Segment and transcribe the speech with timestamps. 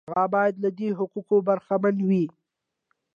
[0.09, 2.25] هغه باید له دې حقوقو برخمن وي.